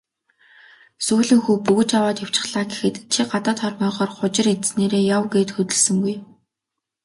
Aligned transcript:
"Сүүлэн 1.05 1.39
хүү 1.43 1.57
бөгж 1.67 1.89
аваад 1.97 2.17
явчихлаа" 2.25 2.65
гэхэд 2.69 2.95
"Чи 3.13 3.21
гадаад 3.31 3.57
хормойгоор 3.63 4.11
хужир 4.17 4.45
идсэнээрээ 4.55 5.03
яв" 5.15 5.23
гээд 5.33 5.49
хөдөлсөнгүй. 5.55 6.15